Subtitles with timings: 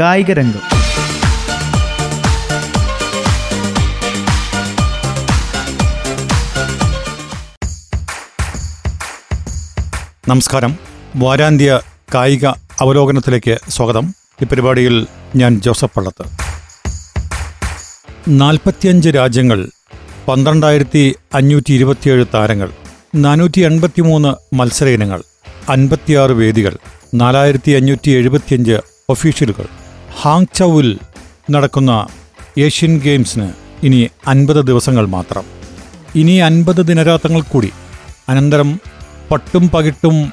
[0.00, 0.60] കായിക രംഗം.
[10.28, 10.78] നമസ്കാരം.
[11.16, 11.80] വാരാന്ത്യ
[12.14, 12.46] കായിക
[12.80, 14.14] അവലോകനത്തിലേക്ക് സ്വാഗതം.
[14.42, 15.06] ഈ പരിപാടിയിൽ
[15.36, 16.24] ഞാൻ ജോസഫ് പള്ളത്ത്.
[18.28, 19.70] നാൽപ്പത്തിയഞ്ച് രാജ്യങ്ങൾ
[20.28, 22.70] പന്ത്രണ്ടായിരത്തി അഞ്ഞൂറ്റി ഇരുപത്തിയേഴ് താരങ്ങൾ
[23.14, 25.22] നാനൂറ്റി എൺപത്തിമൂന്ന് മത്സര ഇനങ്ങൾ
[25.68, 26.76] അൻപത്തിയാറ് വേദികൾ
[27.14, 28.78] നാലായിരത്തി അഞ്ഞൂറ്റി എഴുപത്തിയഞ്ച്
[29.08, 29.66] ഒഫീഷ്യലുകൾ
[30.20, 30.98] ഹാങ് ചൌവിൽ
[31.50, 32.06] നടക്കുന്ന
[32.58, 33.52] ഏഷ്യൻ ഗെയിംസിന്
[33.82, 35.44] ഇനി അൻപത് ദിവസങ്ങൾ മാത്രം.
[36.14, 37.70] ഇനി അൻപത് ദിനരാത്രങ്ങൾ കൂടി.
[38.28, 38.80] അനന്തരം
[39.30, 40.32] പട്ടും പകിട്ടും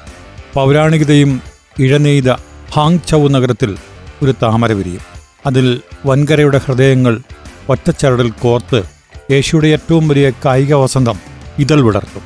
[0.54, 1.40] പൗരാണികതയും
[1.78, 2.30] ഇഴനെയ്ത
[2.72, 3.76] ഹാങ് ചൗ നഗരത്തിൽ
[4.22, 5.00] ഒരു താമര വിരിയും.
[5.46, 7.20] അതിൽ വൻകരയുടെ ഹൃദയങ്ങൾ
[7.68, 8.82] ഒറ്റച്ചരടിൽ കോർത്ത്
[9.30, 11.18] ഏഷ്യയുടെ ഏറ്റവും വലിയ കായിക വസന്തം
[11.58, 12.22] ഇതൾ വിടർത്തും.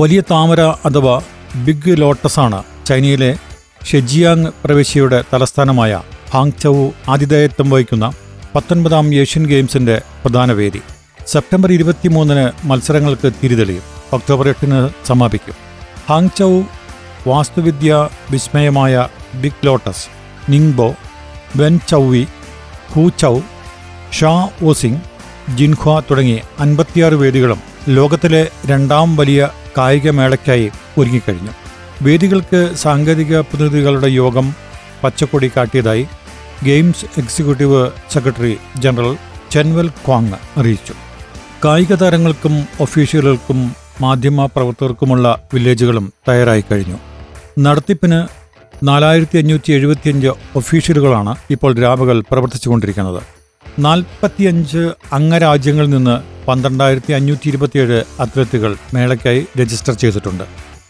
[0.00, 1.20] വലിയ താമര അഥവാ
[1.64, 3.36] ബിഗ് ലോട്ടസാണ് ചൈനയിലെ
[3.92, 6.02] ഷെജിയാങ് പ്രവിശ്യയുടെ തലസ്ഥാനമായ
[6.34, 8.12] ഹാങ് ചൌ ആതിഥേയത്വം വഹിക്കുന്ന
[8.54, 10.80] പത്തൊൻപതാം ഏഷ്യൻ ഗെയിംസിന്റെ പ്രധാന വേദി.
[11.26, 13.82] സെപ്റ്റംബർ ഇരുപത്തിമൂന്നിന് മത്സരങ്ങൾക്ക് തിരിതെളിയും.
[14.12, 15.54] ഒക്ടോബർ എട്ടിന് സമാപിക്കും.
[16.08, 16.62] ഹാങ് ചൌ
[17.28, 20.06] വാസ്തുവിദ്യ വിസ്മയമായ big lotus
[20.52, 20.94] Ningbo
[21.88, 22.26] Wenzhou
[23.18, 23.40] Huzhou
[24.64, 25.00] Shaoxing
[25.56, 31.50] Jinhua തുടങ്ങി അൻപത്തിയാറ് വേദികളും ലോകത്തിലെ രണ്ടാം വലിയ കായികമേളയ്ക്കായി ഒരുങ്ങിക്കഴിഞ്ഞു.
[32.02, 34.64] വേദികൾക്ക് സാങ്കേതിക പ്രതിനിധികളുടെ യോഗം
[35.04, 36.06] പച്ചക്കൊടി കാട്ടിയതായി
[36.62, 39.16] ഗെയിംസ് എക്സിക്യൂട്ടീവ് സെക്രട്ടറി ജനറൽ
[39.50, 40.94] ചെൻവൽ ക്വാങ് അറിയിച്ചു.
[41.64, 46.96] കായിക താരങ്ങൾക്കും ഒഫീഷ്യലുകൾക്കും മാധ്യമ പ്രവർത്തകർക്കുമുള്ള വില്ലേജുകളും തയ്യാറായി കഴിഞ്ഞു.
[47.58, 48.28] നടത്തിപ്പിന്
[48.86, 53.22] നാലായിരത്തി അഞ്ഞൂറ്റി എഴുപത്തിയഞ്ച് ഒഫീഷ്യലുകളാണ് ഇപ്പോൾ രാപകൽ പ്രവർത്തിച്ചുകൊണ്ടിരിക്കുന്നത്.
[53.78, 60.44] നാൽപ്പത്തിയഞ്ച് അംഗരാജ്യങ്ങളിൽ നിന്ന് പന്ത്രണ്ടായിരത്തി അഞ്ഞൂറ്റി ഇരുപത്തിയേഴ് അത്ലറ്റുകൾ മേളയ്ക്കായി രജിസ്റ്റർ ചെയ്തിട്ടുണ്ട്.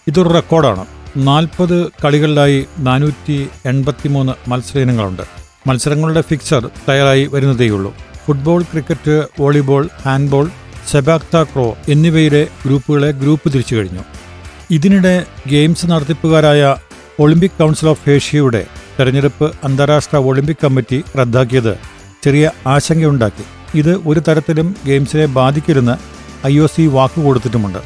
[0.08, 0.86] ഇതൊരു റെക്കോർഡാണ്.
[1.16, 7.92] നാൽപ്പത് കളികളിലായി നാനൂറ്റി എൺപത്തിമൂന്ന് മത്സര ഇനങ്ങളുണ്ട് മത്സരങ്ങളുടെ ഫിക്സർ തയ്യാറായി വരുന്നതേയുള്ളൂ.
[8.24, 10.50] Football cricket volleyball handball
[10.90, 14.02] sepak takraw എന്നിവയുടെ ഗ്രൂപ്പുകളെ ഗ്രൂപ്പ് തിരിച്ചു കഴിഞ്ഞു.
[14.70, 15.14] ഇതിനിടെ
[15.46, 16.76] ഗെയിംസ് നടത്തിപ്പുകാരായ
[17.20, 18.66] ഒളിമ്പിക് കൗൺസിൽ ഓഫ് ഏഷ്യയുടെ
[18.98, 21.78] തെരഞ്ഞെടുപ്പ് അന്താരാഷ്ട്ര ഒളിമ്പിക് കമ്മിറ്റി റദ്ദാക്കിയത്
[22.24, 23.44] ചെറിയ ആശങ്കയുണ്ടാക്കി.
[23.80, 25.96] ഇത് ഒരു തരത്തിലും ഗെയിംസിനെ ബാധിക്കില്ലെന്ന്
[26.46, 27.80] ഐ ഒ സി വാക്കുകൊടുത്തിട്ടുമുണ്ട്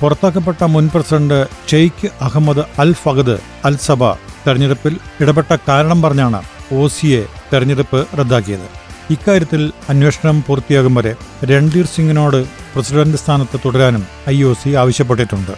[0.00, 4.02] പുറത്താക്കപ്പെട്ട മുൻ president Sheikh Ahmad al Fahad al Sabah
[4.46, 6.40] തെരഞ്ഞെടുപ്പിൽ ഇടപെട്ട കാരണം പറഞ്ഞാണ്
[6.72, 7.22] ഒ സിയെ
[7.52, 8.66] തെരഞ്ഞെടുപ്പ് റദ്ദാക്കിയത്.
[9.10, 15.54] ഇക്കാര്യത്തിൽ അന്വേഷണം പൂർത്തിയാകും വരെ രൺധീർ സിംഗിനോട് പ്രസിഡന്റ് സ്ഥാനത്ത് തുടരാനും ഐ ഒ സി ആവശ്യപ്പെട്ടിട്ടുണ്ട്.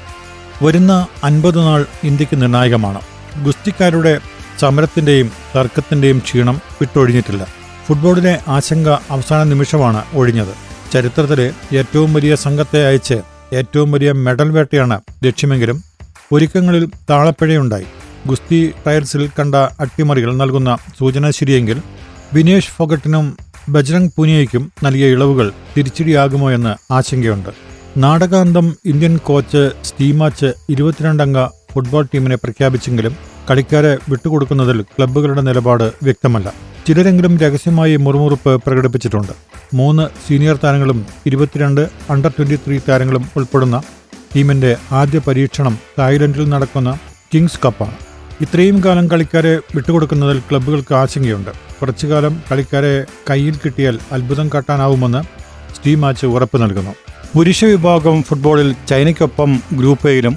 [0.64, 3.00] വരുന്ന അൻപത് നാൾ ഇന്ത്യയ്ക്ക് നിർണായകമാണ്.
[3.44, 4.20] ഗുസ്തിക്കാരുടെ
[4.60, 7.46] സമരത്തിന്റെയും തർക്കത്തിന്റെയും ക്ഷീണം വിട്ടൊഴിഞ്ഞിട്ടില്ല.
[7.86, 10.54] ഫുട്ബോളിലെ ആശങ്ക അവസാന നിമിഷമാണ് ഒഴിഞ്ഞത്.
[10.92, 13.18] ചരിത്രത്തിലെ ഏറ്റവും വലിയ സംഘത്തെ അയച്ച്
[13.52, 15.84] ഏറ്റവും വലിയ മെഡൽ വേട്ടയാണ് ലക്ഷ്യമെങ്കിലും
[16.32, 17.86] ഒരുക്കങ്ങളിൽ താളപ്പിഴയുണ്ടായി.
[18.26, 21.78] ഗുസ്തി ടയർസിൽ കണ്ട അട്ടിമറികൾ നൽകുന്ന സൂചന ശരിയെങ്കിൽ
[22.34, 23.36] വിനേഷ് ഫോഗട്ടിനും
[23.68, 27.50] ബജ്രംഗ് പുനിയയ്ക്കും നൽകിയ ഇളവുകൾ തിരിച്ചടിയാകുമോ എന്ന് ആശങ്കയുണ്ട്.
[27.96, 33.16] നാടകാന്തം ഇന്ത്യൻ കോച്ച് സ്റ്റീമാച്ച് ഇരുപത്തിരണ്ടംഗ ഫുട്ബോൾ ടീമിനെ പ്രഖ്യാപിച്ചെങ്കിലും
[33.50, 36.52] കളിക്കാരെ വിട്ടുകൊടുക്കുന്നതിൽ ക്ലബ്ബുകളുടെ നിലപാട് വ്യക്തമല്ല.
[36.86, 39.32] ചിലരെങ്കിലും രഹസ്യമായി മുറുമുറുപ്പ് പ്രകടിപ്പിച്ചിട്ടുണ്ട്.
[39.74, 41.80] മൂന്ന് സീനിയർ താരങ്ങളും ഇരുപത്തിരണ്ട്
[42.10, 43.82] അണ്ടർ ട്വന്റി ത്രീ താരങ്ങളും ഉൾപ്പെടുന്ന
[44.36, 46.98] ടീമിന്റെ ആദ്യ പരീക്ഷണം തായ്ലൻഡിൽ നടക്കുന്ന
[47.34, 48.13] കിങ്സ് കപ്പാണ്.
[48.40, 51.50] ഇത്രയും കാലം കളിക്കാരെ വിട്ടുകൊടുക്കുന്നതിൽ ക്ലബ്ബുകൾക്ക് ആശങ്കയുണ്ട്.
[51.50, 55.22] കുറച്ചുകാലം കളിക്കാരെ കയ്യിൽ കിട്ടിയാൽ അത്ഭുതം കാട്ടാനാവുമെന്ന്
[55.74, 56.94] സ്റ്റീ മാച്ച് ഉറപ്പ് നൽകുന്നു.
[57.36, 60.36] പുരുഷ വിഭാഗം ഫുട്ബോളിൽ ചൈനയ്ക്കൊപ്പം ഗ്രൂപ്പ് എയിലും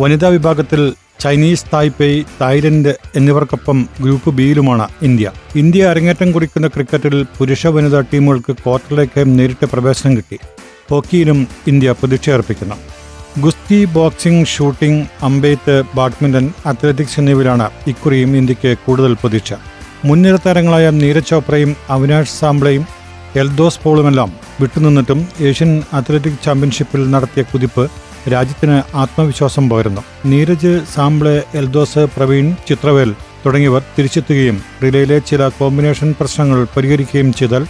[0.00, 5.30] വനിതാ വിഭാഗത്തിൽ ചൈനീസ് തായ്പേയ് തായ്ലൻഡ് എന്നിവർക്കൊപ്പം ഗ്രൂപ്പ് ബിയിലുമാണ് ഇന്ത്യ.
[5.56, 10.38] ഇന്ത്യ അരങ്ങേറ്റം കുറിക്കുന്ന ക്രിക്കറ്റിൽ പുരുഷ വനിതാ ടീമുകൾക്ക് ക്വാർട്ടറിലേക്ക് നേരിട്ട് പ്രവേശനം കിട്ടി.
[10.90, 12.74] ഹോക്കിയിലും ഇന്ത്യ പ്രതീക്ഷയർപ്പിക്കുന്നു.
[13.36, 19.52] ഗുസ്തി ബോക്സിംഗ് ഷൂട്ടിംഗ് അമ്പെയ്ത്ത് ബാഡ്മിന്റൺ അത്ലറ്റിക്സ് എന്നിവയിലാണ് ഇക്കുറിയും ഇന്ത്യയ്ക്ക് കൂടുതൽ പ്രതീക്ഷ.
[20.04, 22.86] മുൻനിര താരങ്ങളായ നീരജ് ചോപ്രയും അവിനാഷ് സാംബ്ലയും
[23.36, 27.88] എൽദോസ് പോളുമെല്ലാം വിട്ടുനിന്നിട്ടും ഏഷ്യൻ അത്ലറ്റിക് ചാമ്പ്യൻഷിപ്പിൽ നടത്തിയ കുതിപ്പ്
[28.32, 30.02] രാജ്യത്തിന് ആത്മവിശ്വാസം പകരുന്നു.
[30.26, 33.14] നീരജ് സാംബ്ലെ എൽദോസ് പ്രവീൺ ചിത്രവേൽ
[33.46, 37.64] തുടങ്ങിയവർ തിരിച്ചെത്തുകയും റിലേയിലെ ചില കോമ്പിനേഷൻ പ്രശ്നങ്ങൾ പരിഹരിക്കുകയും ചെയ്താൽ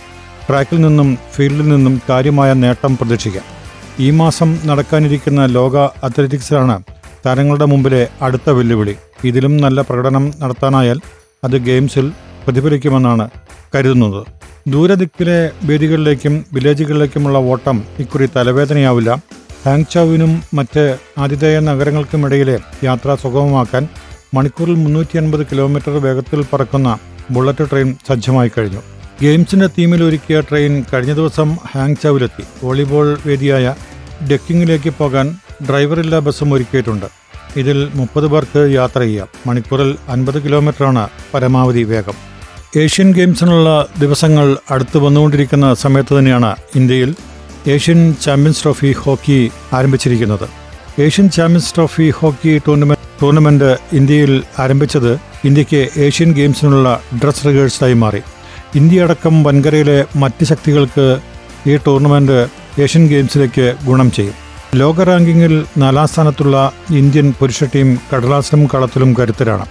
[0.49, 3.58] ട്രാക്കിൽ നിന്നും ഫീൽഡിൽ നിന്നും കാര്യമായ നേട്ടം പ്രതീക്ഷിക്കാം.
[4.01, 6.83] ഈ മാസം നടക്കാനിരിക്കുന്ന ലോക അത്ലറ്റിക്സിലാണ്
[7.27, 8.95] താരങ്ങളുടെ മുമ്പിലെ അടുത്ത വെല്ലുവിളി.
[9.25, 10.99] ഇതിലും നല്ല പ്രകടനം നടത്താനായാൽ
[11.45, 12.13] അത് ഗെയിംസിൽ
[12.45, 13.29] പ്രതിഫലിക്കുമെന്നാണ്
[13.75, 14.21] കരുതുന്നത്.
[14.69, 19.11] ദൂരദിക്കിലെ വേദികളിലേക്കും വില്ലേജുകളിലേക്കുമുള്ള ഓട്ടം ഇക്കുറി തലവേദനയാവില്ല.
[19.67, 23.89] ഹാങ്ചാവിനും മറ്റ് ആതിഥേയ നഗരങ്ങൾക്കുമിടയിലെ യാത്ര സുഗമമാക്കാൻ
[24.35, 26.99] മണിക്കൂറിൽ മുന്നൂറ്റി അൻപത് കിലോമീറ്റർ വേഗത്തിൽ പറക്കുന്ന
[27.31, 28.83] ബുള്ളറ്റ് ട്രെയിൻ സജ്ജമായി കഴിഞ്ഞു.
[29.23, 32.45] ഗെയിംസിന്റെ തീമിൽ ഒരുക്കിയ ട്രെയിൻ കഴിഞ്ഞ ദിവസം ഹാങ്ചാവിലെത്തി.
[32.65, 33.75] വോളിബോൾ വേദിയായ
[34.31, 35.37] ഡെക്കിങ്ങിലേക്ക് പോകാൻ
[35.69, 37.07] ഡ്രൈവറില്ലാ ബസ്സും ഒരുക്കിയിട്ടുണ്ട്.
[37.57, 39.29] ഇതിൽ മുപ്പത് പേർക്ക് യാത്ര ചെയ്യാം.
[39.47, 42.17] മണിക്കൂറിൽ അൻപത് കിലോമീറ്ററാണ് പരമാവധി വേഗം.
[42.77, 47.15] ഏഷ്യൻ ഗെയിംസിനുള്ള ദിവസങ്ങൾ അടുത്ത് വന്നുകൊണ്ടിരിക്കുന്ന സമയത്ത് തന്നെയാണ് ഇന്ത്യയിൽ
[47.67, 50.49] ഏഷ്യൻ ചാമ്പ്യൻസ് ട്രോഫി ഹോക്കി ആരംഭിച്ചിരിക്കുന്നത്.
[51.01, 55.13] Asian champions trophy hockey tournament tournament ഇന്ത്യയിൽ ആരംഭിച്ചത്
[55.45, 58.23] ഇന്ത്യയ്ക്ക് ഏഷ്യൻ ഗെയിംസിനുള്ള ഡ്രസ് റിഹേഴ്സലായി മാറി.
[58.77, 61.21] ഇന്ത്യ അടക്കം വൻകരയിലെ മറ്റ് ശക്തികൾക്ക്
[61.67, 64.35] ഈ ടൂർണമെന്റ് ഏഷ്യൻ ഗെയിംസിലേക്ക് ഗുണം ചെയ്യും.
[64.75, 69.67] ലോക റാങ്കിങ്ങിൽ നാലാം സ്ഥാനത്തുള്ള ഇന്ത്യൻ പുരുഷ ടീം കടലാസിലും കളത്തിലും കരുത്തരാണ്.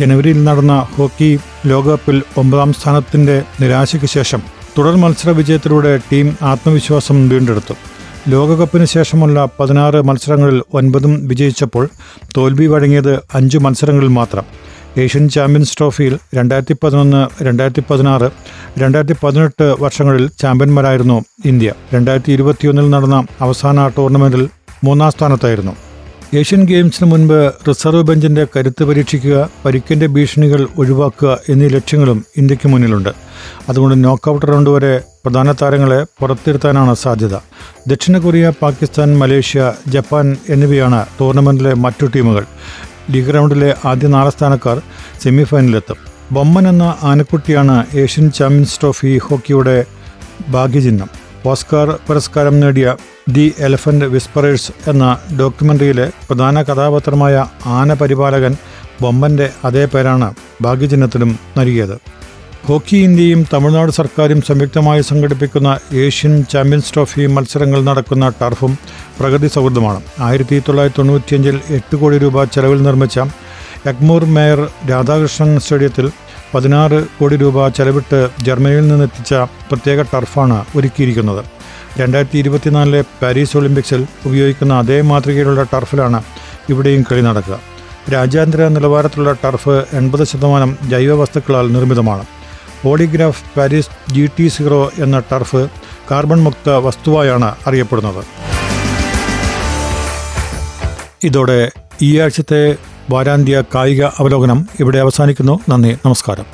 [0.00, 4.42] ജനുവരിയിൽ നടന്ന ഹോക്കി ലോകകപ്പിൽ ഒമ്പതാം സ്ഥാനത്തിന്റെ നിരാശയ്ക്ക് ശേഷം
[4.78, 7.74] തുടർ മത്സര വിജയത്തിലൂടെ ടീം ആത്മവിശ്വാസം വീണ്ടെടുത്തു.
[8.28, 11.88] ലോകകപ്പിന് ശേഷമുള്ള പതിനാറ് മത്സരങ്ങളിൽ ഒൻപതും വിജയിച്ചപ്പോൾ
[12.36, 14.44] തോൽവി വഴങ്ങിയത് അഞ്ച് മത്സരങ്ങളിൽ മാത്രം.
[14.98, 18.30] ഏഷ്യൻ ചാമ്പ്യൻസ് ട്രോഫിയിൽ രണ്ടായിരത്തി പതിനൊന്ന് രണ്ടായിരത്തി പതിനാറ്
[18.78, 21.72] രണ്ടായിരത്തി പതിനെട്ട് വർഷങ്ങളിൽ ചാമ്പ്യന്മാരായിരുന്നു ഇന്ത്യ.
[21.94, 24.48] രണ്ടായിരത്തി ഇരുപത്തിയൊന്നിൽ നടന്ന അവസാന ടൂർണമെന്റിൽ
[24.84, 25.72] മൂന്നാം സ്ഥാനത്തായിരുന്നു.
[26.34, 33.08] ഏഷ്യൻ ഗെയിംസിന് മുൻപ് റിസർവ് ബെഞ്ചിന്റെ കരുത്ത് പരീക്ഷിക്കുക പരിക്കിന്റെ ഭീഷണികൾ ഒഴിവാക്കുക എന്നീ ലക്ഷ്യങ്ങളും ഇന്ത്യയ്ക്ക് മുന്നിലുണ്ട്.
[33.68, 37.36] അതുകൊണ്ട് നോക്കൌട്ട് റൗണ്ട് വരെ പ്രധാന താരങ്ങളെ പുറത്തിരുത്താനാണ് സാധ്യത.
[37.88, 42.44] ദക്ഷിണ കൊറിയ പാകിസ്ഥാൻ മലേഷ്യ ജപ്പാൻ എന്നിവയാണ് ടൂർണമെന്റിലെ മറ്റു ടീമുകൾ.
[43.10, 44.82] ലീഗ് റൗണ്ടിലെ ആദ്യ നാല് സ്ഥാനക്കാർ
[45.22, 45.96] സെമിഫൈനലിലെത്തും.
[46.32, 49.84] ബൊമ്മൻ എന്ന ആനക്കുട്ടിയാണ് ഏഷ്യൻ ചാമ്പ്യൻസ് ട്രോഫി ഹോക്കിയുടെ
[50.48, 51.08] ഭാഗ്യചിഹ്നം.
[51.46, 52.96] ഓസ്കാർ പുരസ്കാരം നേടിയ
[53.28, 58.56] ദി എലഫന്റ് വിസ്പറേഴ്സ് എന്ന ഡോക്യുമെന്ററിയിലെ പ്രധാന കഥാപാത്രമായ ആന പരിപാലകൻ
[59.02, 61.98] ബൊമ്മന്റെ അതേ പേരാണ് ഭാഗ്യചിഹ്നത്തിലും നൽകിയത്.
[62.66, 65.70] ഹോക്കി ഇന്ത്യയും തമിഴ്നാട് സർക്കാരും സംയുക്തമായി സംഘടിപ്പിക്കുന്ന
[66.02, 68.72] ഏഷ്യൻ ചാമ്പ്യൻസ് ട്രോഫി മത്സരങ്ങൾ നടക്കുന്ന ടർഫും
[69.18, 70.00] പ്രകൃതി സൗഹൃദമാണ്.
[70.26, 73.18] ആയിരത്തി തൊള്ളായിരത്തി തൊണ്ണൂറ്റിയഞ്ചിൽ എട്ട് കോടി രൂപ ചെലവിൽ നിർമ്മിച്ച
[73.90, 74.60] എഗ്മൂർ മേയർ
[74.90, 76.06] രാധാകൃഷ്ണൻ സ്റ്റേഡിയത്തിൽ
[76.52, 79.32] പതിനാറ് കോടി രൂപ ചെലവിട്ട് ജർമ്മനിയിൽ നിന്നെത്തിച്ച
[79.70, 81.42] പ്രത്യേക ടർഫാണ് ഒരുക്കിയിരിക്കുന്നത്.
[82.00, 86.20] രണ്ടായിരത്തി ഇരുപത്തിനാലിലെ പാരീസ് ഒളിമ്പിക്സിൽ ഉപയോഗിക്കുന്ന അതേ മാതൃകയിലുള്ള ടർഫിലാണ്
[86.74, 87.58] ഇവിടെയും കളി നടക്കുക.
[88.14, 92.24] രാജ്യാന്തര നിലവാരത്തിലുള്ള ടർഫ് എൺപത് ശതമാനം ജൈവ വസ്തുക്കളാൽ നിർമ്മിതമാണ്.
[92.82, 95.68] Polygraph Paris G T zero എന്ന ടർഫ്
[96.10, 98.24] കാർബൺ മുക്ത വസ്തുവായാണ് അറിയപ്പെടുന്നത്.
[101.24, 101.70] ഇതോടെ
[102.02, 102.76] ഈ ആഴ്ചത്തെ
[103.10, 105.60] വാരാന്ത്യ കായിക അവലോകനം ഇവിടെ അവസാനിക്കുന്നു.
[105.68, 106.46] നന്ദി നമസ്കാരം.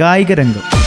[0.00, 0.82] കായിക രംഗം.